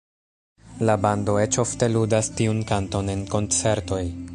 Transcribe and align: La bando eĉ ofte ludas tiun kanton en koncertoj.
La 0.89 0.95
bando 1.03 1.35
eĉ 1.43 1.59
ofte 1.65 1.91
ludas 1.93 2.33
tiun 2.41 2.67
kanton 2.73 3.17
en 3.17 3.27
koncertoj. 3.37 4.07